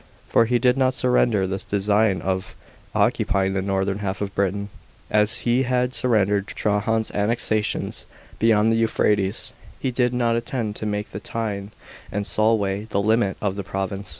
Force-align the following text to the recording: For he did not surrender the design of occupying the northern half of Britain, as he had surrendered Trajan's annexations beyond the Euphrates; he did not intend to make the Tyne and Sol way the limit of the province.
For 0.27 0.45
he 0.45 0.57
did 0.57 0.79
not 0.79 0.95
surrender 0.95 1.45
the 1.45 1.59
design 1.59 2.23
of 2.23 2.55
occupying 2.95 3.53
the 3.53 3.61
northern 3.61 3.99
half 3.99 4.19
of 4.19 4.33
Britain, 4.33 4.69
as 5.11 5.41
he 5.41 5.61
had 5.61 5.93
surrendered 5.93 6.47
Trajan's 6.47 7.11
annexations 7.11 8.07
beyond 8.39 8.71
the 8.71 8.77
Euphrates; 8.77 9.53
he 9.79 9.91
did 9.91 10.11
not 10.11 10.35
intend 10.35 10.75
to 10.77 10.87
make 10.87 11.11
the 11.11 11.19
Tyne 11.19 11.69
and 12.11 12.25
Sol 12.25 12.57
way 12.57 12.87
the 12.89 12.99
limit 12.99 13.37
of 13.43 13.55
the 13.55 13.63
province. 13.63 14.09